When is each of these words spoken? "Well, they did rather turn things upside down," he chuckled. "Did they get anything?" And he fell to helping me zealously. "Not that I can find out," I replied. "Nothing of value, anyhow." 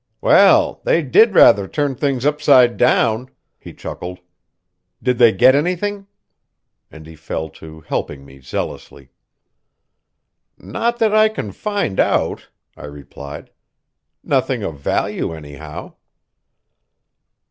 "Well, 0.19 0.81
they 0.83 1.03
did 1.03 1.35
rather 1.35 1.67
turn 1.67 1.93
things 1.93 2.25
upside 2.25 2.75
down," 2.75 3.29
he 3.59 3.71
chuckled. 3.71 4.17
"Did 5.03 5.19
they 5.19 5.31
get 5.31 5.53
anything?" 5.53 6.07
And 6.89 7.05
he 7.05 7.15
fell 7.15 7.49
to 7.61 7.81
helping 7.81 8.25
me 8.25 8.39
zealously. 8.41 9.11
"Not 10.57 10.97
that 10.97 11.13
I 11.13 11.29
can 11.29 11.51
find 11.51 11.99
out," 11.99 12.49
I 12.75 12.85
replied. 12.85 13.51
"Nothing 14.23 14.63
of 14.63 14.79
value, 14.79 15.33
anyhow." 15.33 15.93